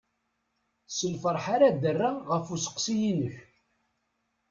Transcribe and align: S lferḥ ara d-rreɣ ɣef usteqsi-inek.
S 0.95 0.99
lferḥ 1.13 1.45
ara 1.55 1.67
d-rreɣ 1.81 2.15
ɣef 2.31 2.45
usteqsi-inek. 2.55 3.35